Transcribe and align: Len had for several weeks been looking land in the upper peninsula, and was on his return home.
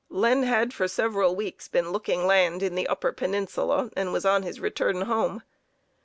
Len 0.09 0.41
had 0.41 0.73
for 0.73 0.87
several 0.87 1.35
weeks 1.35 1.67
been 1.67 1.91
looking 1.91 2.25
land 2.25 2.63
in 2.63 2.73
the 2.73 2.87
upper 2.87 3.11
peninsula, 3.11 3.91
and 3.95 4.11
was 4.11 4.25
on 4.25 4.41
his 4.41 4.59
return 4.59 5.01
home. 5.01 5.43